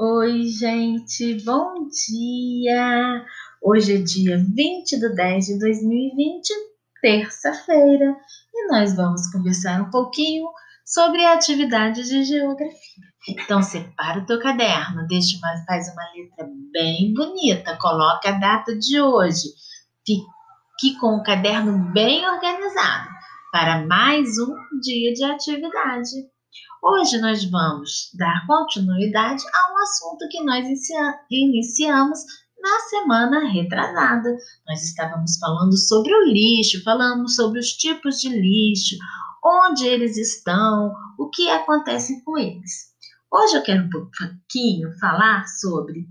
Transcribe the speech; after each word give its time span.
Oi, 0.00 0.44
gente, 0.46 1.44
bom 1.44 1.88
dia! 1.88 3.26
Hoje 3.60 3.96
é 3.96 3.98
dia 3.98 4.38
20 4.38 4.96
de 4.96 5.08
10 5.12 5.46
de 5.46 5.58
2020, 5.58 6.54
terça-feira, 7.02 8.16
e 8.54 8.68
nós 8.70 8.94
vamos 8.94 9.28
conversar 9.32 9.82
um 9.82 9.90
pouquinho 9.90 10.46
sobre 10.86 11.24
a 11.24 11.32
atividade 11.32 12.04
de 12.04 12.22
geografia. 12.22 13.04
Então, 13.28 13.60
separa 13.60 14.20
o 14.20 14.24
teu 14.24 14.38
caderno, 14.38 15.04
deixa 15.08 15.36
uma, 15.38 15.64
faz 15.66 15.92
uma 15.92 16.04
letra 16.12 16.48
bem 16.72 17.12
bonita, 17.12 17.76
coloca 17.78 18.28
a 18.28 18.38
data 18.38 18.78
de 18.78 19.00
hoje, 19.00 19.48
fique 20.06 20.96
com 21.00 21.16
o 21.16 21.24
caderno 21.24 21.76
bem 21.92 22.24
organizado 22.24 23.08
para 23.50 23.84
mais 23.84 24.38
um 24.38 24.78
dia 24.80 25.12
de 25.12 25.24
atividade. 25.24 26.37
Hoje 26.82 27.18
nós 27.18 27.44
vamos 27.44 28.10
dar 28.14 28.46
continuidade 28.46 29.42
a 29.52 29.72
um 29.72 29.78
assunto 29.78 30.28
que 30.30 30.42
nós 30.44 30.66
iniciamos 31.30 32.20
na 32.60 32.78
semana 32.88 33.48
retrasada. 33.48 34.36
Nós 34.66 34.84
estávamos 34.84 35.38
falando 35.38 35.76
sobre 35.76 36.14
o 36.14 36.24
lixo, 36.24 36.82
falamos 36.82 37.34
sobre 37.36 37.58
os 37.60 37.72
tipos 37.72 38.20
de 38.20 38.28
lixo, 38.28 38.96
onde 39.44 39.86
eles 39.86 40.16
estão, 40.16 40.92
o 41.18 41.28
que 41.28 41.48
acontece 41.50 42.22
com 42.24 42.38
eles. 42.38 42.88
Hoje 43.30 43.56
eu 43.56 43.62
quero 43.62 43.84
um 43.84 43.90
pouquinho 43.90 44.90
falar 44.98 45.46
sobre 45.46 46.06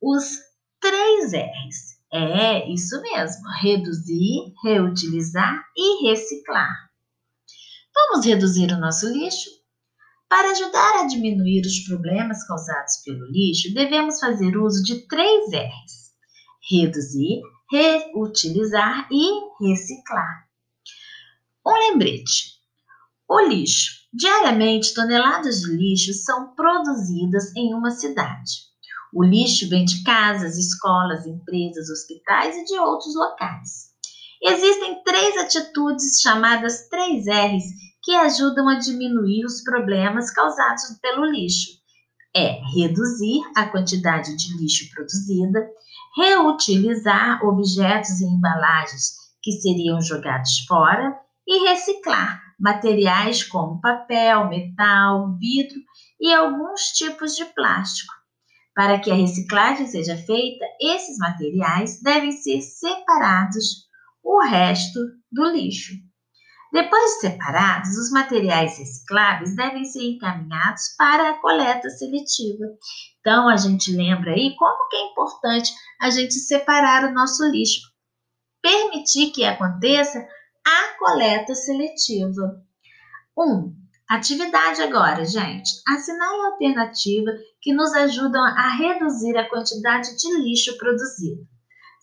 os 0.00 0.38
três 0.80 1.32
R's. 1.32 1.94
É 2.12 2.72
isso 2.72 3.00
mesmo: 3.02 3.42
reduzir, 3.60 4.54
reutilizar 4.62 5.64
e 5.76 6.08
reciclar. 6.08 6.72
Vamos 7.94 8.24
reduzir 8.24 8.72
o 8.72 8.78
nosso 8.78 9.08
lixo? 9.08 9.63
Para 10.34 10.50
ajudar 10.50 10.96
a 10.96 11.06
diminuir 11.06 11.64
os 11.64 11.78
problemas 11.86 12.44
causados 12.44 12.96
pelo 13.04 13.24
lixo, 13.30 13.72
devemos 13.72 14.18
fazer 14.18 14.56
uso 14.56 14.82
de 14.82 15.06
três 15.06 15.52
R's: 15.52 16.10
reduzir, 16.68 17.40
reutilizar 17.70 19.06
e 19.12 19.30
reciclar. 19.64 20.48
Um 21.64 21.72
lembrete: 21.88 22.58
o 23.28 23.42
lixo. 23.42 23.92
Diariamente, 24.12 24.92
toneladas 24.92 25.60
de 25.60 25.70
lixo 25.70 26.12
são 26.12 26.52
produzidas 26.56 27.54
em 27.54 27.72
uma 27.72 27.92
cidade. 27.92 28.54
O 29.14 29.22
lixo 29.22 29.68
vem 29.68 29.84
de 29.84 30.02
casas, 30.02 30.58
escolas, 30.58 31.24
empresas, 31.28 31.88
hospitais 31.88 32.56
e 32.56 32.64
de 32.64 32.76
outros 32.80 33.14
locais. 33.14 33.92
Existem 34.42 35.00
três 35.04 35.36
atitudes 35.36 36.20
chamadas 36.20 36.88
três 36.88 37.24
R's 37.24 37.84
que 38.04 38.14
ajudam 38.14 38.68
a 38.68 38.78
diminuir 38.78 39.46
os 39.46 39.62
problemas 39.62 40.30
causados 40.30 40.98
pelo 41.00 41.24
lixo. 41.24 41.70
É 42.36 42.60
reduzir 42.76 43.40
a 43.56 43.66
quantidade 43.66 44.36
de 44.36 44.56
lixo 44.58 44.90
produzida, 44.94 45.66
reutilizar 46.16 47.42
objetos 47.44 48.20
e 48.20 48.24
embalagens 48.24 49.14
que 49.42 49.52
seriam 49.52 50.00
jogados 50.02 50.64
fora 50.68 51.18
e 51.46 51.66
reciclar 51.68 52.42
materiais 52.60 53.42
como 53.42 53.80
papel, 53.80 54.48
metal, 54.48 55.36
vidro 55.38 55.80
e 56.20 56.32
alguns 56.32 56.88
tipos 56.94 57.34
de 57.34 57.44
plástico. 57.46 58.12
Para 58.74 58.98
que 58.98 59.10
a 59.10 59.14
reciclagem 59.14 59.86
seja 59.86 60.16
feita, 60.16 60.64
esses 60.80 61.16
materiais 61.18 62.00
devem 62.02 62.32
ser 62.32 62.60
separados 62.60 63.86
o 64.22 64.40
resto 64.40 64.98
do 65.30 65.44
lixo. 65.50 65.94
Depois 66.74 67.12
de 67.12 67.20
separados, 67.20 67.96
os 67.96 68.10
materiais 68.10 68.76
recicláveis 68.76 69.54
devem 69.54 69.84
ser 69.84 70.02
encaminhados 70.02 70.82
para 70.98 71.30
a 71.30 71.40
coleta 71.40 71.88
seletiva. 71.88 72.64
Então, 73.20 73.48
a 73.48 73.56
gente 73.56 73.94
lembra 73.94 74.32
aí 74.32 74.56
como 74.56 74.88
que 74.88 74.96
é 74.96 75.06
importante 75.12 75.72
a 76.00 76.10
gente 76.10 76.34
separar 76.34 77.04
o 77.04 77.14
nosso 77.14 77.44
lixo. 77.44 77.80
Permitir 78.60 79.30
que 79.30 79.44
aconteça 79.44 80.18
a 80.66 80.98
coleta 80.98 81.54
seletiva. 81.54 82.60
1. 83.38 83.44
Um, 83.44 83.72
atividade 84.10 84.82
agora, 84.82 85.24
gente. 85.24 85.70
Assinale 85.86 86.40
a 86.40 86.46
alternativa 86.46 87.30
que 87.62 87.72
nos 87.72 87.92
ajudam 87.92 88.42
a 88.42 88.70
reduzir 88.70 89.38
a 89.38 89.48
quantidade 89.48 90.16
de 90.16 90.42
lixo 90.42 90.76
produzido. 90.76 91.46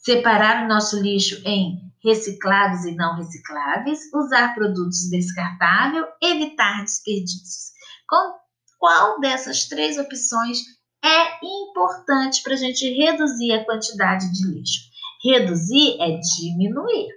Separar 0.03 0.66
o 0.66 0.67
nosso 0.67 1.00
lixo 1.00 1.41
em 1.45 1.91
recicláveis 2.03 2.85
e 2.85 2.95
não 2.95 3.16
recicláveis, 3.16 4.00
usar 4.13 4.56
produtos 4.56 5.09
descartáveis, 5.09 6.06
evitar 6.22 6.84
desperdícios. 6.84 7.72
Com 8.07 8.39
qual 8.79 9.19
dessas 9.19 9.66
três 9.66 9.97
opções 9.97 10.59
é 11.03 11.45
importante 11.45 12.41
para 12.41 12.53
a 12.53 12.57
gente 12.57 12.91
reduzir 12.94 13.53
a 13.53 13.63
quantidade 13.63 14.31
de 14.34 14.47
lixo? 14.47 14.89
Reduzir 15.23 16.01
é 16.01 16.19
diminuir. 16.19 17.09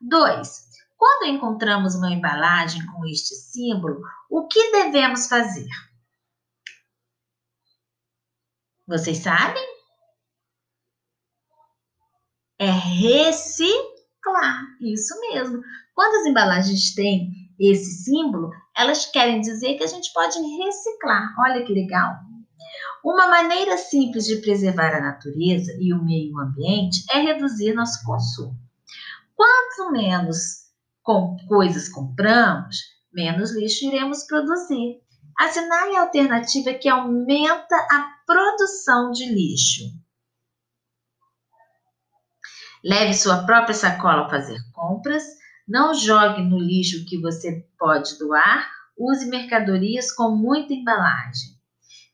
2. 0.00 0.68
Quando 0.96 1.30
encontramos 1.30 1.94
uma 1.94 2.10
embalagem 2.10 2.84
com 2.86 3.06
este 3.06 3.34
símbolo, 3.34 4.00
o 4.28 4.48
que 4.48 4.72
devemos 4.72 5.28
fazer? 5.28 5.68
Vocês 8.86 9.18
sabem? 9.18 9.64
É 12.58 12.70
reciclar. 12.98 14.64
Isso 14.80 15.14
mesmo. 15.20 15.62
Quando 15.94 16.20
as 16.20 16.26
embalagens 16.26 16.94
têm 16.94 17.30
esse 17.58 18.04
símbolo, 18.04 18.50
elas 18.76 19.06
querem 19.06 19.40
dizer 19.40 19.76
que 19.76 19.84
a 19.84 19.88
gente 19.88 20.12
pode 20.12 20.38
reciclar. 20.38 21.34
Olha 21.40 21.64
que 21.64 21.72
legal. 21.72 22.14
Uma 23.04 23.28
maneira 23.28 23.76
simples 23.76 24.26
de 24.26 24.36
preservar 24.36 24.94
a 24.94 25.00
natureza 25.00 25.72
e 25.80 25.92
o 25.92 26.04
meio 26.04 26.38
ambiente 26.38 27.04
é 27.10 27.20
reduzir 27.20 27.74
nosso 27.74 28.04
consumo. 28.04 28.56
Quanto 29.34 29.92
menos 29.92 30.68
com 31.02 31.36
coisas 31.46 31.88
compramos, 31.88 32.76
menos 33.12 33.52
lixo 33.56 33.86
iremos 33.86 34.24
produzir. 34.24 35.00
Assinale 35.38 35.96
a 35.96 36.02
alternativa 36.02 36.74
que 36.74 36.88
aumenta 36.88 37.76
a 37.90 38.16
produção 38.26 39.12
de 39.12 39.26
lixo. 39.26 39.84
Leve 42.88 43.12
sua 43.12 43.44
própria 43.44 43.74
sacola 43.74 44.22
ao 44.22 44.30
fazer 44.30 44.58
compras. 44.72 45.22
Não 45.68 45.92
jogue 45.92 46.40
no 46.40 46.58
lixo 46.58 47.04
que 47.04 47.20
você 47.20 47.68
pode 47.78 48.18
doar. 48.18 48.66
Use 48.96 49.26
mercadorias 49.26 50.10
com 50.10 50.34
muita 50.34 50.72
embalagem. 50.72 51.50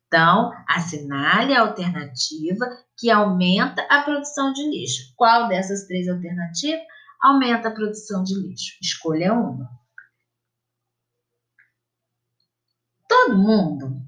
Então, 0.09 0.51
assinale 0.69 1.55
a 1.55 1.61
alternativa 1.61 2.67
que 2.99 3.09
aumenta 3.09 3.87
a 3.89 4.03
produção 4.03 4.53
de 4.53 4.69
lixo. 4.69 5.15
Qual 5.17 5.47
dessas 5.47 5.87
três 5.87 6.09
alternativas 6.09 6.83
aumenta 7.23 7.69
a 7.69 7.73
produção 7.73 8.25
de 8.25 8.35
lixo? 8.35 8.77
Escolha 8.83 9.33
uma. 9.33 9.71
Todo 13.09 13.39
mundo 13.39 14.03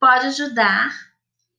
pode 0.00 0.26
ajudar 0.26 0.90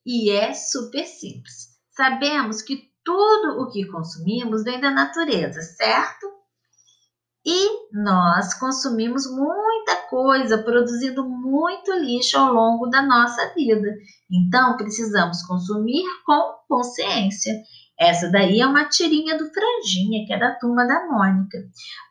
e 0.05 0.29
é 0.29 0.53
super 0.53 1.05
simples. 1.05 1.79
Sabemos 1.95 2.61
que 2.61 2.92
tudo 3.03 3.61
o 3.61 3.69
que 3.69 3.85
consumimos 3.87 4.63
vem 4.63 4.79
da 4.79 4.91
natureza, 4.91 5.61
certo? 5.61 6.33
E 7.45 7.91
nós 7.91 8.53
consumimos 8.53 9.29
muita 9.29 9.97
coisa, 10.09 10.63
produzindo 10.63 11.27
muito 11.27 11.91
lixo 11.93 12.37
ao 12.37 12.53
longo 12.53 12.87
da 12.87 13.01
nossa 13.01 13.53
vida. 13.53 13.93
Então, 14.31 14.77
precisamos 14.77 15.41
consumir 15.43 16.03
com 16.25 16.55
consciência. 16.69 17.53
Essa 17.99 18.29
daí 18.31 18.61
é 18.61 18.65
uma 18.65 18.87
tirinha 18.87 19.37
do 19.37 19.51
Franjinha, 19.51 20.25
que 20.25 20.33
é 20.33 20.39
da 20.39 20.55
turma 20.55 20.87
da 20.87 21.05
Mônica. 21.05 21.57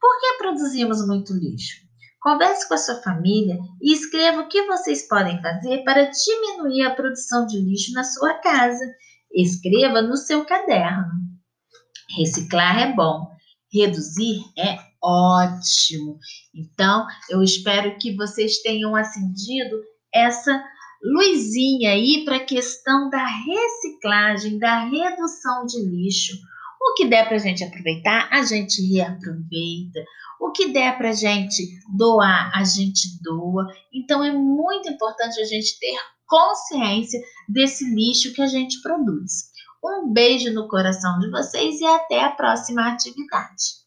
Por 0.00 0.20
que 0.20 0.38
produzimos 0.38 1.06
muito 1.06 1.32
lixo? 1.32 1.80
Converse 2.20 2.69
com 2.69 2.74
a 2.74 2.78
sua 2.78 3.03
família 3.03 3.59
e 3.80 3.92
escreva 3.92 4.42
o 4.42 4.48
que 4.48 4.66
vocês 4.66 5.09
podem 5.09 5.41
fazer 5.42 5.82
para 5.82 6.10
diminuir 6.10 6.82
a 6.82 6.94
produção 6.94 7.47
de 7.47 7.59
lixo 7.59 7.92
na 7.94 8.04
sua 8.04 8.34
casa. 8.34 8.84
Escreva 9.34 10.02
no 10.02 10.16
seu 10.16 10.44
caderno. 10.44 11.12
Reciclar 12.16 12.78
é 12.78 12.92
bom, 12.92 13.28
reduzir 13.72 14.42
é 14.58 14.78
ótimo. 15.02 16.18
Então, 16.54 17.06
eu 17.30 17.42
espero 17.42 17.96
que 17.98 18.14
vocês 18.14 18.60
tenham 18.62 18.94
acendido 18.94 19.76
essa 20.14 20.62
luzinha 21.02 21.90
aí 21.90 22.24
para 22.24 22.36
a 22.36 22.44
questão 22.44 23.10
da 23.10 23.24
reciclagem, 23.24 24.58
da 24.58 24.84
redução 24.84 25.66
de 25.66 25.82
lixo. 25.82 26.36
O 26.92 26.94
que 26.94 27.09
der 27.09 27.27
para 27.27 27.36
a 27.36 27.41
gente 27.41 27.65
aproveitar, 27.65 28.28
a 28.30 28.44
gente 28.44 28.86
reaproveita. 28.92 30.04
O 30.39 30.53
que 30.53 30.74
der 30.74 30.98
para 30.98 31.09
a 31.09 31.15
gente 31.15 31.62
doar, 31.97 32.53
a 32.54 32.65
gente 32.65 33.18
doa. 33.22 33.66
Então, 33.94 34.22
é 34.22 34.30
muito 34.30 34.91
importante 34.91 35.41
a 35.41 35.44
gente 35.44 35.78
ter 35.78 35.97
consciência 36.27 37.18
desse 37.48 37.83
lixo 37.94 38.34
que 38.34 38.42
a 38.42 38.47
gente 38.47 38.83
produz. 38.83 39.50
Um 39.83 40.12
beijo 40.12 40.53
no 40.53 40.68
coração 40.68 41.18
de 41.18 41.30
vocês 41.30 41.80
e 41.80 41.86
até 41.86 42.24
a 42.24 42.33
próxima 42.33 42.86
atividade. 42.86 43.80